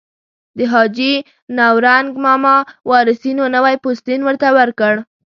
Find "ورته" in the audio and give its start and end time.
4.23-4.47